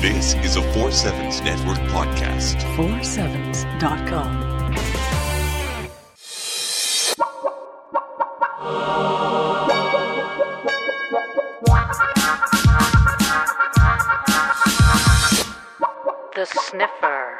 This 0.00 0.34
is 0.44 0.56
a 0.56 0.62
4 0.74 0.92
Sevens 0.92 1.40
Network 1.40 1.78
podcast. 1.90 2.56
47s.com. 2.76 4.48
The 16.34 16.44
Sniffer. 16.46 17.38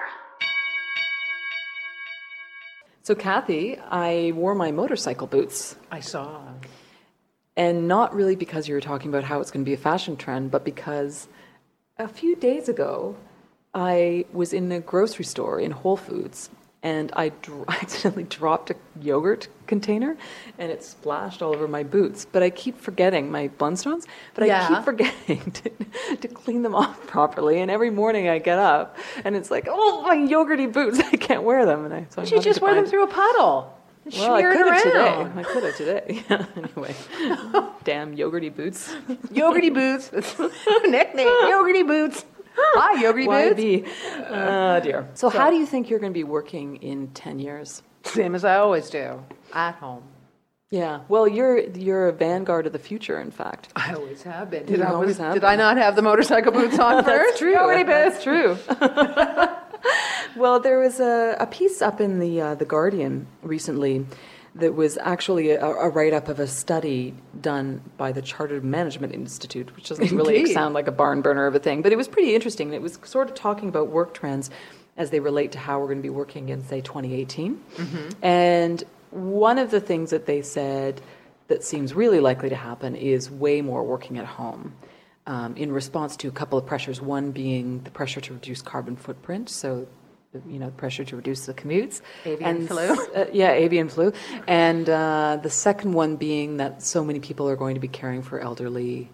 So, 3.03 3.15
Cathi, 3.15 3.81
I 3.89 4.33
wore 4.35 4.55
my 4.55 4.71
motorcycle 4.73 5.27
boots, 5.27 5.77
I 5.91 6.01
saw. 6.01 6.41
and 7.57 7.89
not 7.89 8.15
really 8.15 8.37
because 8.37 8.69
you 8.69 8.75
were 8.75 8.81
talking 8.81 9.09
about 9.11 9.25
how 9.25 9.41
it's 9.41 9.51
going 9.51 9.65
to 9.65 9.69
be 9.69 9.75
a 9.75 9.79
fashion 9.79 10.17
trend, 10.17 10.51
but 10.51 10.65
because 10.65 11.27
a 11.99 12.09
few 12.09 12.37
days 12.37 12.69
ago, 12.69 13.17
I 13.75 14.25
was 14.33 14.53
in 14.53 14.71
a 14.73 14.81
grocery 14.81 15.25
store 15.25 15.61
in 15.61 15.71
Whole 15.73 15.97
Foods 15.97 16.51
and 16.83 17.11
I 17.17 17.31
dr- 17.31 17.65
accidentally 17.69 18.23
dropped 18.25 18.71
a 18.71 18.77
yogurt 19.01 19.49
container 19.67 20.17
and 20.59 20.71
it 20.71 20.83
splashed 20.85 21.43
all 21.43 21.55
over 21.55 21.69
my 21.69 21.83
boots. 21.83 22.25
But 22.31 22.43
I 22.43 22.51
keep 22.51 22.81
forgetting 22.81 23.31
my 23.31 23.49
Blundstones, 23.49 24.07
but 24.35 24.45
I 24.45 24.47
Yeah. 24.47 24.69
keep 24.69 24.85
forgetting 24.85 25.51
to, 25.53 26.17
to 26.17 26.29
clean 26.29 26.63
them 26.63 26.75
off 26.75 27.07
properly. 27.07 27.61
And 27.61 27.71
every 27.71 27.91
morning 27.91 28.29
I 28.29 28.39
get 28.39 28.59
up 28.59 28.97
and 29.25 29.37
it's 29.37 29.51
like, 29.51 29.67
oh, 29.69 30.03
my 30.03 30.17
yogurty 30.17 30.73
boots, 30.73 30.99
I 31.13 31.17
can't 31.17 31.43
wear 31.43 31.67
them. 31.67 31.85
And 31.85 31.95
I, 31.95 32.07
so 32.11 32.23
You 32.23 32.27
should 32.29 32.43
just 32.43 32.61
wear 32.61 32.75
them 32.75 32.87
through 32.87 33.05
a 33.05 33.09
puddle. 33.09 33.75
And 34.15 34.23
well, 34.23 34.35
I 34.35 34.41
smear 34.41 34.53
it 34.53 34.57
could 34.57 34.75
have 34.75 34.83
today. 34.83 35.41
I 35.41 35.43
could 35.43 35.63
have 35.65 35.77
today. 35.77 36.25
Yeah, 36.31 36.47
anyway, 36.57 36.95
damn 37.85 38.17
yogurty 38.17 38.55
boots. 38.55 38.95
Yogurty 39.09 39.73
boots. 39.73 40.11
Nickname. 40.89 41.27
Yogurty 41.27 41.87
boots. 41.87 42.25
Hi, 42.57 43.03
yogurty 43.03 43.27
boots. 43.27 43.61
YB. 43.61 43.89
Oh 44.31 44.35
uh, 44.35 44.77
ah, 44.77 44.81
dear. 44.81 45.09
So, 45.15 45.29
how 45.29 45.51
do 45.51 45.57
you 45.57 45.67
think 45.67 45.91
you're 45.91 46.01
going 46.01 46.13
to 46.13 46.19
be 46.19 46.25
working 46.25 46.77
in 46.77 47.09
ten 47.09 47.39
years? 47.39 47.83
Same 48.05 48.35
as 48.35 48.45
I 48.45 48.57
always 48.57 48.91
do. 48.91 49.23
At 49.53 49.75
home. 49.77 50.03
Yeah. 50.71 51.01
Well, 51.09 51.27
you're 51.27 51.59
you're 51.61 52.09
a 52.09 52.13
vanguard 52.13 52.67
of 52.67 52.73
the 52.73 52.79
future. 52.79 53.21
In 53.21 53.31
fact, 53.31 53.69
I 53.75 53.95
always 53.95 54.23
have 54.23 54.51
been. 54.51 54.63
You 54.69 54.77
Did, 54.77 54.83
I, 54.83 54.91
always 54.91 55.09
was- 55.09 55.19
have 55.19 55.35
did 55.35 55.41
been. 55.41 55.51
I 55.51 55.57
not 55.57 55.77
have 55.77 55.97
the 55.97 56.03
motorcycle 56.03 56.53
boots 56.53 56.79
on 56.79 57.05
first? 57.05 57.07
That's 57.07 57.39
true. 57.39 57.55
Yogurty 57.55 57.87
That's 57.87 58.25
boots. 58.25 58.25
true. 58.25 59.49
Well, 60.37 60.61
there 60.61 60.79
was 60.79 61.01
a, 61.01 61.37
a 61.39 61.47
piece 61.47 61.83
up 61.83 62.01
in 62.01 62.19
the 62.19 62.41
uh, 62.41 62.55
the 62.55 62.65
Guardian 62.65 63.27
recently 63.43 64.07
that 64.55 64.75
was 64.75 64.99
actually 64.99 65.51
a, 65.51 65.65
a 65.65 65.89
write 65.89 66.13
up 66.13 66.29
of 66.29 66.41
a 66.41 66.47
study 66.47 67.15
done 67.41 67.81
by 67.97 68.13
the 68.13 68.23
Chartered 68.23 68.65
Management 68.65 69.15
Institute, 69.15 69.75
which 69.77 69.89
doesn't 69.89 70.11
really 70.11 70.39
Indeed. 70.39 70.55
sound 70.55 70.75
like 70.75 70.89
a 70.89 70.93
barn 70.93 71.23
burner 71.23 71.47
of 71.47 71.55
a 71.55 71.59
thing, 71.59 71.83
but 71.83 71.93
it 71.93 71.97
was 71.97 72.09
pretty 72.09 72.35
interesting. 72.35 72.73
It 72.73 72.83
was 72.83 72.99
sort 73.05 73.29
of 73.29 73.35
talking 73.35 73.69
about 73.69 73.89
work 73.89 74.15
trends 74.15 74.51
as 74.97 75.11
they 75.11 75.21
relate 75.21 75.53
to 75.53 75.59
how 75.59 75.79
we're 75.79 75.87
going 75.87 75.99
to 75.99 76.03
be 76.03 76.11
working 76.11 76.49
in, 76.49 76.65
say, 76.65 76.81
2018. 76.81 77.63
And 78.21 78.83
one 79.11 79.59
of 79.59 79.71
the 79.71 79.81
things 79.81 80.11
that 80.11 80.27
they 80.27 80.43
said 80.43 81.01
that 81.47 81.63
seems 81.63 81.95
really 81.95 82.21
likely 82.21 82.49
to 82.49 82.57
happen 82.57 82.97
is 82.97 83.31
way 83.31 83.63
more 83.63 83.85
working 83.85 84.19
at 84.19 84.27
home 84.27 84.75
um, 85.27 85.57
in 85.57 85.71
response 85.71 86.17
to 86.17 86.29
a 86.29 86.33
couple 86.33 86.59
of 86.59 86.67
pressures. 86.67 87.01
One 87.01 87.31
being 87.31 87.83
the 87.85 87.91
pressure 87.91 88.21
to 88.21 88.35
reduce 88.35 88.61
carbon 88.61 88.97
footprint, 88.97 89.51
so 89.51 89.87
you 90.47 90.59
know, 90.59 90.67
the 90.67 90.73
pressure 90.73 91.05
to 91.05 91.17
reduce 91.17 91.47
the 91.47 91.55
commutes. 91.55 92.01
Avian 92.25 92.57
and, 92.57 92.69
flu. 92.69 93.07
Uh, 93.15 93.27
yeah, 93.33 93.53
avian 93.53 93.89
flu. 93.89 94.13
And 94.47 94.89
uh, 94.89 95.39
the 95.43 95.51
second 95.51 95.93
one 95.93 96.17
being 96.17 96.59
that 96.59 96.83
so 96.83 97.05
many 97.05 97.21
people 97.21 97.49
are 97.49 97.57
going 97.57 97.75
to 97.75 97.81
be 97.81 97.89
caring 97.89 98.23
for 98.23 98.41
elderly 98.41 99.11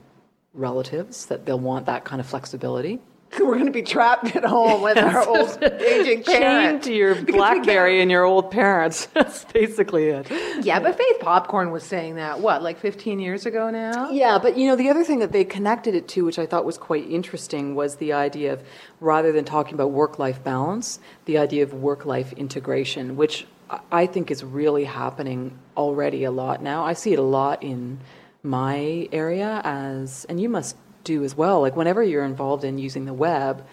relatives 0.52 1.26
that 1.26 1.46
they'll 1.46 1.58
want 1.58 1.86
that 1.86 2.04
kind 2.04 2.20
of 2.20 2.26
flexibility. 2.26 3.00
We're 3.40 3.54
going 3.54 3.66
to 3.66 3.72
be 3.72 3.82
trapped 3.82 4.34
at 4.36 4.44
home 4.44 4.82
with 4.82 4.96
our 4.98 5.26
old 5.26 5.62
aging 5.62 6.22
Chained 6.24 6.82
to 6.84 6.92
your 6.94 7.14
BlackBerry 7.22 8.00
and 8.00 8.10
your 8.10 8.24
old 8.24 8.50
parents. 8.50 9.06
That's 9.14 9.44
basically 9.46 10.04
it. 10.08 10.30
Yeah, 10.64 10.80
but 10.80 10.96
Faith 10.96 11.16
Popcorn 11.20 11.70
was 11.70 11.82
saying 11.84 12.16
that, 12.16 12.40
what, 12.40 12.62
like 12.62 12.78
15 12.78 13.20
years 13.20 13.46
ago 13.46 13.70
now? 13.70 14.10
Yeah, 14.10 14.38
but 14.40 14.56
you 14.56 14.66
know, 14.68 14.76
the 14.76 14.88
other 14.90 15.04
thing 15.04 15.18
that 15.18 15.32
they 15.32 15.44
connected 15.44 15.94
it 15.94 16.08
to, 16.08 16.24
which 16.24 16.38
I 16.38 16.46
thought 16.46 16.64
was 16.64 16.78
quite 16.78 17.08
interesting, 17.10 17.74
was 17.74 17.96
the 17.96 18.12
idea 18.12 18.52
of 18.52 18.62
rather 19.00 19.32
than 19.32 19.44
talking 19.44 19.74
about 19.74 19.90
work 19.90 20.18
life 20.18 20.42
balance, 20.44 20.98
the 21.24 21.38
idea 21.38 21.62
of 21.62 21.74
work 21.74 22.04
life 22.06 22.32
integration, 22.34 23.16
which 23.16 23.46
I- 23.70 23.80
I 23.92 24.06
think 24.06 24.30
is 24.30 24.44
really 24.44 24.84
happening 24.84 25.58
already 25.76 26.24
a 26.24 26.30
lot 26.30 26.62
now. 26.62 26.84
I 26.84 26.92
see 26.92 27.12
it 27.12 27.18
a 27.18 27.22
lot 27.22 27.62
in 27.62 27.98
my 28.42 29.08
area 29.10 29.60
as, 29.64 30.26
and 30.28 30.38
you 30.38 30.48
must 30.50 30.76
do 31.04 31.24
as 31.24 31.36
well. 31.36 31.60
Like, 31.60 31.76
whenever 31.76 32.02
you're 32.02 32.24
involved 32.24 32.64
in 32.64 32.78
using 32.78 33.04
the 33.04 33.14
web, 33.14 33.66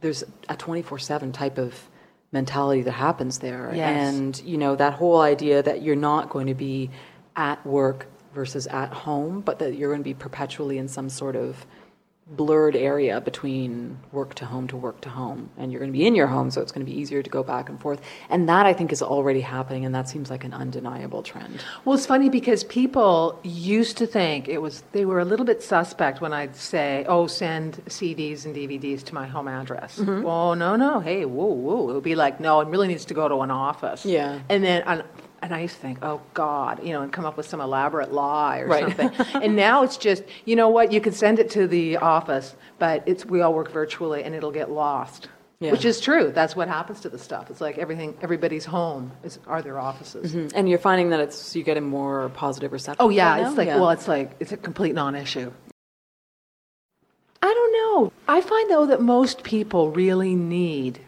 there's 0.00 0.24
a 0.48 0.56
24 0.56 0.98
7 0.98 1.32
type 1.32 1.58
of 1.58 1.88
mentality 2.32 2.82
that 2.82 2.92
happens 2.92 3.38
there. 3.38 3.72
Yes. 3.74 4.14
And, 4.14 4.42
you 4.44 4.58
know, 4.58 4.76
that 4.76 4.94
whole 4.94 5.20
idea 5.20 5.62
that 5.62 5.82
you're 5.82 5.96
not 5.96 6.28
going 6.28 6.48
to 6.48 6.54
be 6.54 6.90
at 7.36 7.64
work 7.64 8.06
versus 8.34 8.66
at 8.66 8.92
home, 8.92 9.40
but 9.40 9.60
that 9.60 9.74
you're 9.76 9.90
going 9.90 10.00
to 10.00 10.04
be 10.04 10.14
perpetually 10.14 10.76
in 10.76 10.88
some 10.88 11.08
sort 11.08 11.36
of 11.36 11.64
blurred 12.26 12.74
area 12.74 13.20
between 13.20 13.98
work 14.10 14.34
to 14.34 14.46
home 14.46 14.66
to 14.68 14.76
work 14.76 15.00
to 15.02 15.10
home. 15.10 15.50
And 15.58 15.70
you're 15.70 15.78
going 15.78 15.92
to 15.92 15.96
be 15.98 16.06
in 16.06 16.14
your 16.14 16.26
home, 16.26 16.50
so 16.50 16.62
it's 16.62 16.72
going 16.72 16.84
to 16.84 16.90
be 16.90 16.98
easier 16.98 17.22
to 17.22 17.30
go 17.30 17.42
back 17.42 17.68
and 17.68 17.78
forth. 17.78 18.00
And 18.30 18.48
that, 18.48 18.64
I 18.64 18.72
think, 18.72 18.92
is 18.92 19.02
already 19.02 19.42
happening, 19.42 19.84
and 19.84 19.94
that 19.94 20.08
seems 20.08 20.30
like 20.30 20.42
an 20.42 20.54
undeniable 20.54 21.22
trend. 21.22 21.62
Well, 21.84 21.94
it's 21.94 22.06
funny 22.06 22.30
because 22.30 22.64
people 22.64 23.38
used 23.42 23.98
to 23.98 24.06
think 24.06 24.48
it 24.48 24.62
was 24.62 24.82
they 24.92 25.04
were 25.04 25.20
a 25.20 25.24
little 25.24 25.44
bit 25.44 25.62
suspect 25.62 26.20
when 26.22 26.32
I'd 26.32 26.56
say, 26.56 27.04
"Oh, 27.06 27.26
send 27.26 27.84
CDs 27.86 28.46
and 28.46 28.54
DVDs 28.56 29.04
to 29.04 29.14
my 29.14 29.26
home 29.26 29.48
address." 29.48 29.98
Mm-hmm. 29.98 30.24
Oh, 30.26 30.54
no, 30.54 30.76
no, 30.76 31.00
hey, 31.00 31.26
whoa, 31.26 31.44
whoa. 31.46 31.90
It 31.90 31.94
would 31.94 32.04
be 32.04 32.14
like, 32.14 32.40
"No, 32.40 32.60
it 32.60 32.68
really 32.68 32.88
needs 32.88 33.04
to 33.06 33.14
go 33.14 33.28
to 33.28 33.40
an 33.40 33.50
office." 33.50 34.04
Yeah. 34.06 34.40
and 34.48 34.64
then 34.64 34.82
and, 35.44 35.54
I 35.54 35.60
used 35.60 35.74
to 35.76 35.80
think, 35.80 35.98
"Oh 36.02 36.20
God," 36.32 36.82
you 36.82 36.92
know, 36.92 37.02
and 37.02 37.12
come 37.12 37.24
up 37.24 37.36
with 37.36 37.46
some 37.46 37.60
elaborate 37.60 38.12
lie 38.12 38.60
or 38.60 38.66
Right. 38.66 38.96
something. 38.96 39.42
and 39.42 39.54
now 39.54 39.82
it's 39.84 39.96
just, 39.96 40.24
you 40.44 40.56
know 40.56 40.68
what? 40.68 40.90
You 40.90 41.00
can 41.00 41.12
send 41.12 41.38
it 41.38 41.50
to 41.50 41.66
the 41.66 41.98
office, 41.98 42.56
but 42.78 43.02
it's 43.06 43.24
we 43.24 43.40
all 43.40 43.54
work 43.54 43.70
virtually, 43.70 44.24
and 44.24 44.34
it'll 44.34 44.50
get 44.50 44.70
lost. 44.70 45.28
Yeah. 45.60 45.70
Which 45.70 45.84
is 45.84 46.00
true. 46.00 46.30
That's 46.34 46.56
what 46.56 46.68
happens 46.68 47.00
to 47.02 47.08
the 47.08 47.18
stuff. 47.18 47.48
It's 47.50 47.60
like 47.60 47.78
everything, 47.78 48.18
everybody's 48.20 48.64
home 48.64 49.12
is, 49.22 49.38
are 49.46 49.62
their 49.62 49.78
offices. 49.78 50.34
Mm-hmm. 50.34 50.56
And 50.56 50.68
you're 50.68 50.80
finding 50.80 51.10
that 51.10 51.20
it's 51.20 51.54
you 51.56 51.62
get 51.62 51.76
a 51.76 51.80
more 51.80 52.28
positive 52.30 52.72
reception. 52.72 52.96
Oh 53.00 53.08
yeah, 53.08 53.30
right 53.32 53.46
it's 53.46 53.56
like 53.56 53.68
well, 53.68 53.90
it's 53.90 54.08
like 54.08 54.32
it's 54.40 54.52
a 54.52 54.56
complete 54.56 54.94
non-issue. 54.94 55.50
I 57.40 57.52
don't 57.52 57.72
know. 57.72 58.12
I 58.26 58.40
find 58.40 58.70
though 58.70 58.86
that 58.86 59.00
most 59.00 59.42
people 59.42 59.90
really 59.90 60.34
need 60.34 61.00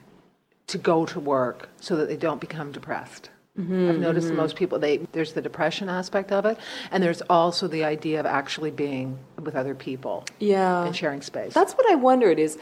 to 0.69 0.79
go 0.79 1.07
to 1.07 1.21
work 1.21 1.69
so 1.81 1.97
that 1.97 2.09
they 2.09 2.17
don't 2.17 2.41
become 2.41 2.73
depressed. 2.73 3.31
Mm-hmm, 3.59 3.89
I've 3.89 3.99
noticed 3.99 4.28
that 4.28 4.34
most 4.34 4.55
people 4.56 4.78
they 4.78 4.99
there's 5.12 5.33
the 5.33 5.41
depression 5.41 5.89
aspect 5.89 6.31
of 6.31 6.44
it, 6.44 6.59
and 6.91 7.03
there's 7.03 7.22
also 7.22 7.67
the 7.69 7.84
idea 7.84 8.21
of 8.21 8.27
actually 8.27 8.71
being 8.71 9.19
with 9.43 9.56
other 9.56 9.75
people 9.75 10.25
yeah. 10.39 10.84
and 10.84 10.94
sharing 10.94 11.22
space. 11.22 11.55
That's 11.55 11.72
what 11.72 11.91
I 11.91 11.94
wondered 11.94 12.39
is 12.39 12.59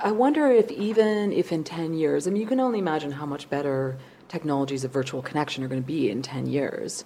I 0.00 0.12
wonder 0.12 0.46
if 0.46 0.70
even 0.70 1.32
if 1.32 1.50
in 1.50 1.64
10 1.64 1.94
years, 1.94 2.26
I 2.26 2.30
mean, 2.30 2.40
you 2.40 2.46
can 2.46 2.60
only 2.60 2.78
imagine 2.78 3.10
how 3.10 3.26
much 3.26 3.50
better 3.50 3.98
technologies 4.28 4.84
of 4.84 4.92
virtual 4.92 5.22
connection 5.22 5.64
are 5.64 5.68
going 5.68 5.82
to 5.82 5.86
be 5.86 6.08
in 6.08 6.22
10 6.22 6.46
years. 6.46 7.04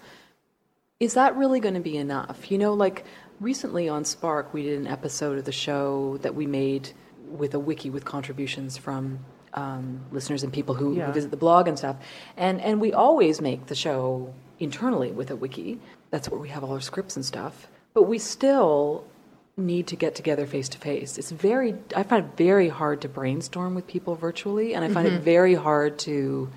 Is 1.00 1.14
that 1.14 1.34
really 1.36 1.58
going 1.58 1.74
to 1.74 1.80
be 1.80 1.96
enough? 1.96 2.50
You 2.50 2.58
know, 2.58 2.74
like 2.74 3.04
recently 3.40 3.88
on 3.88 4.04
Spark, 4.04 4.52
we 4.52 4.62
did 4.62 4.78
an 4.78 4.86
episode 4.86 5.38
of 5.38 5.44
the 5.44 5.52
show 5.52 6.18
that 6.18 6.34
we 6.34 6.46
made 6.46 6.90
with 7.26 7.54
a 7.54 7.58
wiki 7.58 7.88
with 7.88 8.04
contributions 8.04 8.76
from 8.76 9.20
um, 9.54 10.00
listeners 10.12 10.42
and 10.42 10.52
people 10.52 10.74
who, 10.74 10.94
Yeah. 10.96 11.06
who 11.06 11.12
visit 11.12 11.30
the 11.30 11.36
blog 11.36 11.68
and 11.68 11.76
stuff. 11.78 11.96
And, 12.36 12.60
and 12.60 12.80
we 12.80 12.92
always 12.92 13.40
make 13.40 13.66
the 13.66 13.74
show 13.74 14.32
internally 14.58 15.10
with 15.12 15.30
a 15.30 15.36
wiki. 15.36 15.78
That's 16.10 16.28
where 16.28 16.40
we 16.40 16.48
have 16.50 16.62
all 16.64 16.72
our 16.72 16.80
scripts 16.80 17.16
and 17.16 17.24
stuff. 17.24 17.68
But 17.94 18.04
we 18.04 18.18
still 18.18 19.04
need 19.56 19.86
to 19.88 19.96
get 19.96 20.14
together 20.14 20.46
face 20.46 20.68
to 20.70 20.78
face. 20.78 21.18
It's 21.18 21.30
very, 21.30 21.74
I 21.94 22.02
find 22.04 22.24
it 22.24 22.36
very 22.36 22.68
hard 22.68 23.02
to 23.02 23.08
brainstorm 23.08 23.74
with 23.74 23.86
people 23.86 24.14
virtually, 24.14 24.74
and 24.74 24.82
I 24.84 24.88
find 24.88 25.06
it 25.06 25.20
very 25.20 25.54
hard 25.54 25.98
to 26.00 26.48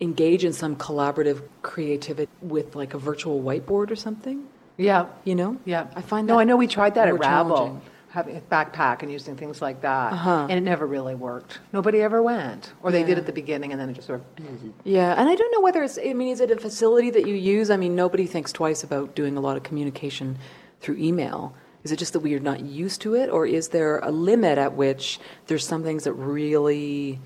engage 0.00 0.44
in 0.44 0.52
some 0.54 0.74
collaborative 0.76 1.42
creativity 1.60 2.30
with 2.40 2.74
like 2.74 2.94
a 2.94 2.98
virtual 2.98 3.42
whiteboard 3.42 3.90
or 3.90 3.96
something. 3.96 4.46
yeah, 4.78 5.06
You 5.24 5.34
know? 5.34 5.58
yeah. 5.66 5.88
I 5.94 6.00
find 6.02 6.26
no. 6.26 6.38
I 6.38 6.44
know 6.44 6.56
we 6.56 6.68
tried 6.68 6.94
that 6.94 7.08
at 7.08 7.18
Rabble. 7.18 7.82
Having 8.10 8.36
a 8.36 8.40
backpack 8.40 9.02
and 9.02 9.12
using 9.12 9.36
things 9.36 9.60
like 9.60 9.82
that, 9.82 10.12
Uh-huh. 10.14 10.46
and 10.48 10.52
it 10.52 10.62
never 10.62 10.86
really 10.86 11.14
worked. 11.14 11.58
Nobody 11.72 12.00
ever 12.00 12.22
went, 12.22 12.72
or 12.82 12.90
they 12.90 13.04
did 13.04 13.18
at 13.18 13.26
the 13.26 13.32
beginning, 13.32 13.70
and 13.72 13.80
then 13.80 13.90
it 13.90 13.94
just 13.94 14.06
sort 14.06 14.20
of. 14.38 14.44
Yeah, 14.84 15.14
and 15.18 15.28
I 15.28 15.34
don't 15.34 15.52
know 15.52 15.60
whether 15.60 15.82
it's, 15.82 15.98
I 15.98 16.14
mean, 16.14 16.28
is 16.28 16.40
it 16.40 16.50
a 16.50 16.56
facility 16.56 17.10
that 17.10 17.26
you 17.26 17.34
use? 17.34 17.70
I 17.70 17.76
mean, 17.76 17.94
nobody 17.94 18.26
thinks 18.26 18.52
twice 18.52 18.82
about 18.82 19.14
doing 19.14 19.36
a 19.36 19.40
lot 19.40 19.56
of 19.58 19.62
communication 19.62 20.38
through 20.80 20.96
email. 20.96 21.54
Is 21.84 21.92
it 21.92 21.98
just 21.98 22.12
that 22.14 22.20
we 22.20 22.34
are 22.34 22.40
not 22.40 22.60
used 22.60 23.00
to 23.02 23.14
it, 23.14 23.28
or 23.30 23.46
is 23.46 23.68
there 23.68 23.98
a 23.98 24.10
limit 24.10 24.58
at 24.58 24.72
which 24.74 25.20
there's 25.46 25.66
some 25.66 25.82
things 25.84 26.04
that 26.04 26.14
really 26.14 27.20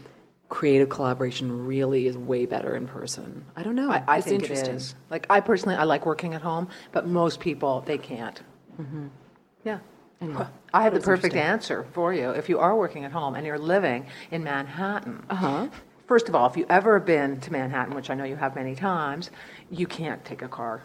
creative 0.48 0.90
collaboration 0.90 1.64
really 1.66 2.06
is 2.06 2.18
way 2.18 2.44
better 2.44 2.76
in 2.76 2.86
person? 2.86 3.44
I 3.56 3.62
don't 3.62 3.74
know. 3.76 3.90
I, 3.90 4.02
I 4.06 4.16
it's 4.18 4.26
think 4.26 4.42
it 4.42 4.50
interesting. 4.50 4.74
is. 4.76 4.94
Like 5.10 5.26
I 5.30 5.40
personally, 5.40 5.76
I 5.76 5.84
like 5.84 6.04
working 6.06 6.34
at 6.34 6.42
home, 6.42 6.68
but 6.92 7.06
most 7.06 7.40
people 7.40 7.82
they 7.86 7.98
can't. 7.98 8.42
Mm-hmm. 8.80 9.06
Yeah, 9.64 9.78
I 10.72 10.82
have 10.84 10.94
the 10.94 11.00
perfect 11.00 11.34
answer 11.34 11.84
for 11.92 12.12
you. 12.14 12.30
If 12.30 12.48
you 12.48 12.58
are 12.58 12.74
working 12.76 13.04
at 13.04 13.12
home 13.12 13.34
and 13.34 13.44
you're 13.46 13.58
living 13.58 14.06
in 14.30 14.42
Manhattan, 14.44 15.24
Uh-huh. 15.28 15.68
first 16.06 16.28
of 16.28 16.34
all, 16.34 16.48
if 16.48 16.56
you've 16.56 16.70
ever 16.70 16.98
been 17.00 17.40
to 17.40 17.52
Manhattan, 17.52 17.94
which 17.94 18.08
I 18.10 18.14
know 18.14 18.24
you 18.24 18.36
have 18.36 18.54
many 18.54 18.74
times, 18.74 19.30
you 19.70 19.86
can't 19.86 20.24
take 20.24 20.42
a 20.42 20.48
car. 20.48 20.82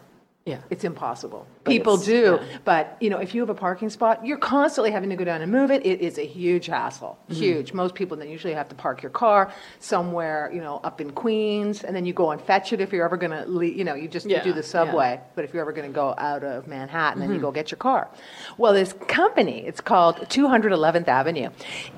Yeah. 0.48 0.60
It's 0.70 0.84
impossible. 0.84 1.46
But 1.64 1.72
People 1.72 1.94
it's- 1.96 2.08
do, 2.08 2.40
yeah. 2.42 2.58
but 2.64 2.98
you 3.02 3.10
know, 3.10 3.18
if 3.18 3.36
you 3.36 3.42
have 3.42 3.50
a 3.50 3.54
parking 3.54 3.90
spot, 3.90 4.26
you're 4.26 4.38
constantly 4.38 4.92
having 4.92 5.10
to 5.10 5.16
go 5.16 5.26
down 5.26 5.42
and 5.42 5.52
move 5.52 5.70
it. 5.72 5.86
It 5.86 6.00
is 6.02 6.18
a 6.18 6.26
huge 6.26 6.66
hassle. 6.68 7.20
Mm-hmm. 7.30 7.34
Huge. 7.42 7.74
Most 7.74 7.94
people 7.96 8.16
then 8.18 8.30
usually 8.30 8.54
have 8.54 8.70
to 8.70 8.76
park 8.76 9.04
your 9.04 9.10
car 9.12 9.52
somewhere, 9.80 10.50
you 10.54 10.62
know, 10.62 10.80
up 10.84 11.02
in 11.02 11.12
Queens, 11.12 11.84
and 11.84 11.96
then 11.96 12.06
you 12.06 12.14
go 12.14 12.32
and 12.32 12.42
fetch 12.42 12.72
it 12.74 12.82
if 12.82 12.92
you're 12.94 13.06
ever 13.06 13.18
going 13.18 13.32
to 13.32 13.46
leave. 13.46 13.78
You 13.78 13.84
know, 13.84 13.94
you 13.96 14.08
just 14.08 14.26
Yeah, 14.26 14.44
do 14.44 14.54
the 14.54 14.62
yeah. 14.62 14.66
subway. 14.68 15.20
But 15.36 15.44
if 15.46 15.54
you're 15.54 15.62
ever 15.62 15.74
going 15.74 15.88
to 15.92 15.94
go 15.94 16.16
out 16.18 16.44
of 16.44 16.68
Manhattan, 16.68 17.20
then 17.20 17.30
you 17.30 17.36
Mm-hmm. 17.36 17.44
go 17.46 17.52
get 17.52 17.70
your 17.72 17.78
car. 17.78 18.10
Well, 18.58 18.74
this 18.74 18.94
company, 19.08 19.60
it's 19.66 19.82
called 19.82 20.16
211th 20.30 21.08
Avenue, 21.08 21.50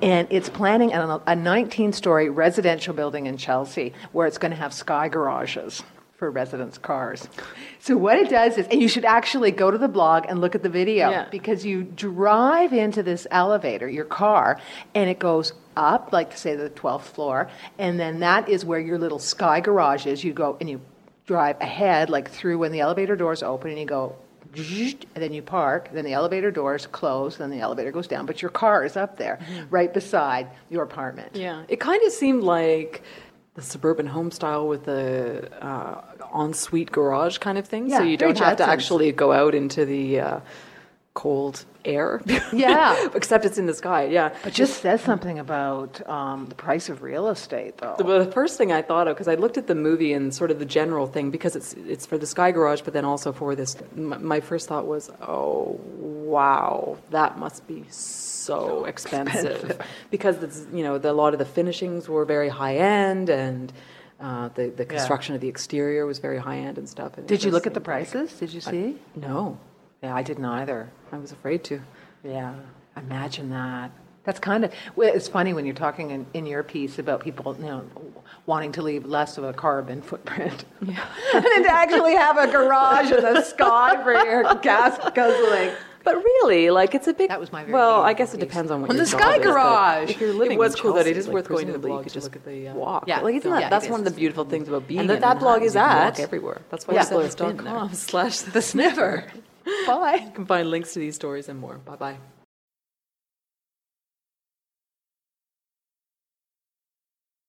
and 0.02 0.26
it's 0.30 0.48
planning 0.48 0.92
a, 0.92 1.00
a 1.26 1.34
19-story 1.36 2.28
residential 2.30 2.94
building 2.94 3.26
in 3.26 3.36
Chelsea 3.36 3.92
where 4.12 4.26
it's 4.26 4.38
going 4.38 4.50
to 4.50 4.56
have 4.56 4.72
sky 4.74 5.08
garages 5.08 5.82
for 6.20 6.30
residents' 6.30 6.76
cars. 6.76 7.26
So 7.78 7.96
what 7.96 8.18
it 8.18 8.28
does 8.28 8.58
is, 8.58 8.66
and 8.70 8.82
you 8.82 8.88
should 8.88 9.06
actually 9.06 9.52
go 9.52 9.70
to 9.70 9.78
the 9.78 9.88
blog 9.88 10.26
and 10.28 10.38
look 10.38 10.54
at 10.54 10.62
the 10.62 10.68
video 10.68 11.08
Yeah. 11.08 11.26
because 11.30 11.64
you 11.64 11.82
drive 11.82 12.74
into 12.74 13.02
this 13.02 13.26
elevator, 13.30 13.88
your 13.88 14.04
car, 14.04 14.60
and 14.94 15.08
it 15.08 15.18
goes 15.18 15.54
up, 15.78 16.12
like 16.12 16.36
say 16.36 16.54
the 16.54 16.68
12th 16.68 17.04
floor, 17.04 17.48
and 17.78 17.98
then 17.98 18.20
that 18.20 18.50
is 18.50 18.66
where 18.66 18.78
your 18.78 18.98
little 18.98 19.18
sky 19.18 19.60
garage 19.60 20.04
is. 20.06 20.22
You 20.22 20.34
go 20.34 20.58
and 20.60 20.68
you 20.68 20.82
drive 21.26 21.58
ahead, 21.58 22.10
like 22.10 22.30
through 22.30 22.58
when 22.58 22.70
the 22.70 22.80
elevator 22.80 23.16
doors 23.16 23.42
open, 23.42 23.70
and 23.70 23.80
you 23.80 23.86
go. 23.86 24.14
And 24.52 25.06
then 25.14 25.32
you 25.32 25.42
park, 25.42 25.90
then 25.92 26.04
the 26.04 26.12
elevator 26.12 26.50
doors 26.50 26.84
close, 26.88 27.36
then 27.36 27.50
the 27.50 27.60
elevator 27.60 27.92
goes 27.92 28.08
down, 28.08 28.26
but 28.26 28.42
your 28.42 28.50
car 28.50 28.84
is 28.84 28.96
up 28.96 29.16
there, 29.16 29.38
mm-hmm. 29.40 29.70
right 29.70 29.94
beside 29.94 30.48
your 30.70 30.82
apartment. 30.82 31.36
Yeah, 31.36 31.62
it 31.68 31.78
kind 31.78 32.02
of 32.02 32.10
seemed 32.12 32.42
like 32.42 33.04
the 33.54 33.62
suburban 33.62 34.06
home 34.06 34.30
style 34.30 34.68
with 34.68 34.84
the 34.84 35.50
uh, 35.64 36.00
ensuite 36.34 36.92
garage 36.92 37.38
kind 37.38 37.58
of 37.58 37.66
thing. 37.66 37.90
so 37.90 38.02
you 38.02 38.16
don't 38.16 38.38
have 38.38 38.56
to 38.58 38.68
actually 38.68 39.12
go 39.12 39.32
out 39.32 39.54
into 39.54 39.84
the 39.84 40.20
uh, 40.20 40.40
cold 41.14 41.64
air. 41.84 42.22
Yeah. 42.52 43.08
except 43.14 43.44
it's 43.44 43.58
in 43.58 43.66
the 43.66 43.74
sky. 43.74 44.04
Yeah, 44.04 44.34
But 44.42 44.52
just 44.52 44.80
says 44.82 45.00
something 45.00 45.38
about 45.38 46.06
um, 46.08 46.46
the 46.46 46.54
price 46.54 46.88
of 46.88 47.02
real 47.02 47.28
estate, 47.28 47.78
though. 47.78 47.94
The, 47.98 48.24
the 48.24 48.32
first 48.32 48.58
thing 48.58 48.70
I 48.72 48.82
thought 48.82 49.08
of, 49.08 49.16
because 49.16 49.28
I 49.28 49.34
looked 49.34 49.56
at 49.58 49.66
the 49.66 49.74
movie 49.74 50.12
and 50.12 50.34
sort 50.34 50.50
of 50.50 50.58
the 50.58 50.64
general 50.64 51.06
thing, 51.06 51.30
because 51.30 51.56
it's 51.56 51.74
it's 51.74 52.06
for 52.06 52.18
the 52.18 52.26
Sky 52.26 52.50
Garage, 52.52 52.82
but 52.82 52.92
then 52.92 53.04
also 53.04 53.32
for 53.32 53.54
this. 53.54 53.76
My, 53.94 54.18
my 54.18 54.40
first 54.40 54.68
thought 54.68 54.86
was, 54.86 55.10
oh 55.22 55.80
wow, 56.30 56.96
that 57.10 57.38
must 57.38 57.66
be 57.66 57.84
so, 57.90 58.84
expensive, 58.92 59.80
because 60.10 60.42
it's, 60.42 60.66
you 60.72 60.82
know 60.82 60.98
the, 60.98 61.10
a 61.10 61.12
lot 61.12 61.32
of 61.32 61.38
the 61.38 61.44
finishings 61.44 62.08
were 62.08 62.24
very 62.24 62.48
high 62.48 62.76
end 62.76 63.28
and. 63.28 63.72
Uh, 64.20 64.50
the 64.50 64.68
the 64.76 64.84
construction 64.84 65.34
of 65.34 65.40
the 65.40 65.48
exterior 65.48 66.04
was 66.04 66.18
very 66.18 66.36
high 66.36 66.58
end 66.58 66.76
and 66.76 66.86
stuff. 66.86 67.16
and 67.16 67.26
Did 67.26 67.42
you 67.42 67.50
look 67.50 67.66
at 67.66 67.72
the 67.72 67.80
prices? 67.80 68.30
Did 68.34 68.52
you 68.52 68.60
see? 68.60 68.98
No, 69.16 69.58
Yeah, 70.02 70.14
I 70.14 70.22
didn't 70.22 70.44
either. 70.44 70.90
I 71.10 71.16
was 71.16 71.32
afraid 71.32 71.64
to. 71.64 71.80
Yeah, 72.22 72.52
imagine 72.98 73.48
that. 73.48 73.90
That's 74.24 74.38
kind 74.38 74.64
of 74.66 74.72
well, 74.94 75.10
it's 75.12 75.26
funny 75.26 75.54
when 75.54 75.64
you're 75.64 75.74
talking 75.74 76.10
in, 76.10 76.26
in 76.34 76.44
your 76.44 76.62
piece 76.62 76.98
about 76.98 77.20
people, 77.20 77.56
you 77.58 77.64
know, 77.64 77.84
wanting 78.44 78.72
to 78.72 78.82
leave 78.82 79.06
less 79.06 79.38
of 79.38 79.44
a 79.44 79.52
carbon 79.54 80.02
footprint, 80.02 80.66
yeah. 80.82 81.06
and 81.34 81.64
to 81.64 81.72
actually 81.72 82.14
have 82.14 82.36
a 82.36 82.46
garage 82.46 83.10
in 83.10 83.22
the 83.22 83.40
sky 83.42 84.02
for 84.02 84.12
your 84.12 84.54
gas 84.56 84.98
guzzling. 85.14 85.74
But 86.02 86.16
really, 86.16 86.70
like 86.70 86.94
it's 86.94 87.06
a 87.06 87.12
big. 87.12 87.28
That 87.28 87.40
was 87.40 87.52
my 87.52 87.62
very 87.62 87.74
well. 87.74 88.00
I 88.02 88.12
guess 88.14 88.32
it 88.34 88.40
depends 88.40 88.70
on 88.70 88.80
what 88.80 88.90
On 88.90 88.96
your 88.96 89.04
the 89.04 89.10
job 89.10 89.20
Sky 89.20 89.36
is, 89.36 89.44
Garage. 89.44 90.10
If 90.10 90.20
you're 90.20 90.32
living, 90.32 90.52
It 90.52 90.58
was 90.58 90.74
in 90.74 90.80
cool 90.80 90.92
that 90.94 91.00
it 91.06 91.14
Chelsea, 91.14 91.18
is 91.18 91.26
like, 91.28 91.34
worth 91.34 91.48
going 91.48 91.66
to 91.66 91.72
the 91.72 91.78
presumably 91.78 91.90
you 91.90 91.94
blog 91.94 92.02
could 92.04 92.12
to 92.12 92.14
just 92.14 92.24
look 92.26 92.36
at 92.36 92.44
the, 92.44 92.68
uh, 92.68 92.74
walk. 92.74 93.04
yeah. 93.06 93.20
like 93.20 93.34
isn't 93.34 93.50
Yeah, 93.50 93.60
that, 93.60 93.66
it 93.66 93.70
that's 93.70 93.84
is. 93.86 93.90
one 93.90 94.00
of 94.00 94.04
the 94.04 94.10
beautiful 94.12 94.44
things 94.44 94.68
about 94.68 94.88
being 94.88 95.06
that 95.06 95.14
in 95.14 95.20
that 95.20 95.38
blog 95.40 95.62
is 95.62 95.74
you 95.74 95.80
can 95.80 95.88
at- 95.90 96.04
walk 96.12 96.20
everywhere. 96.20 96.60
That's 96.70 96.86
why 96.88 96.94
Yeah. 96.94 97.04
yeah. 97.64 97.88
slash 97.92 98.40
The 98.40 98.62
sniffer. 98.62 99.24
Bye. 99.86 100.22
You 100.24 100.30
can 100.32 100.46
find 100.46 100.70
links 100.70 100.94
to 100.94 100.98
these 100.98 101.14
stories 101.16 101.48
and 101.48 101.58
more. 101.60 101.74
Bye 101.84 101.96
bye. 101.96 102.39